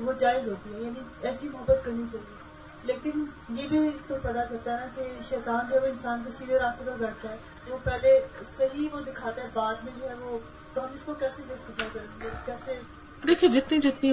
[0.00, 2.47] وہ جائز ہوتی ہے یعنی ایسی محبت کرنی چاہیے۔
[2.84, 6.84] لیکن یہ بھی تو پتا چلتا ہے نا کہ شیطان جب انسان کے سیدھے راستے
[6.86, 7.36] پر بیٹھتا ہے،
[7.68, 8.20] وہ پہلے
[8.56, 10.38] صحیح وہ دکھاتا ہے، بعد میں جو ہے وہ
[10.74, 12.80] تو ہم اس کو کیسے جسٹیفائی کریں گے؟ کیسے؟
[13.26, 14.12] دیکھیے جتنی جتنی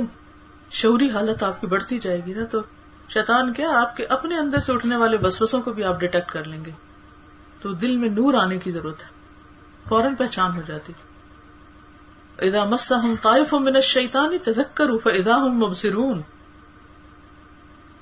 [0.72, 2.62] شعوری حالت آپ کی بڑھتی جائے گی نا، تو
[3.10, 6.44] شیطان کیا، آپ کے اپنے اندر سے اٹھنے والے بسوسوں کو بھی آپ ڈیٹیکٹ کر
[6.44, 6.72] لیں گے۔
[7.62, 9.08] تو دل میں نور آنے کی ضرورت ہے،
[9.88, 10.94] فوراً پہچان ہو جاتی۔
[12.40, 16.22] ادا مسا ہم طائف من الشیطان تذکروا فاذا هم مبصرون۔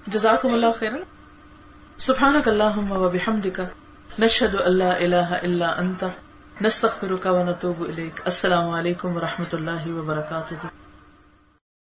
[0.07, 0.97] جزاکم اللہ خیرا.
[1.97, 3.59] سبحانك اللهم وبحمدك
[4.19, 6.03] نشهد ان لا اله الا انت.
[6.61, 10.67] نستغفرك ونتوب اليك السلام علیکم ورحمۃ اللہ وبرکاتہ.